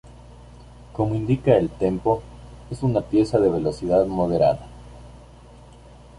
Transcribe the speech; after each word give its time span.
Como 0.93 1.13
indica 1.13 1.55
el 1.55 1.69
"tempo", 1.69 2.23
es 2.71 2.81
una 2.81 3.01
pieza 3.01 3.39
de 3.39 3.51
velocidad 3.51 4.03
moderada. 4.07 4.65